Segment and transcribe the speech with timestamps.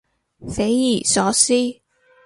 [0.47, 1.53] 匪夷所思